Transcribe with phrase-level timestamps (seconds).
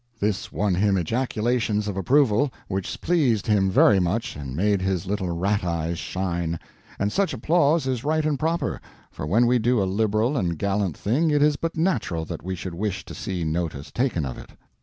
[0.19, 5.29] This won him ejaculations of approval, which pleased him very much and made his little
[5.29, 6.59] rat eyes shine;
[6.97, 10.97] and such applause is right and proper, for when we do a liberal and gallant
[10.97, 14.49] thing it is but natural that we should wish to see notice taken of it.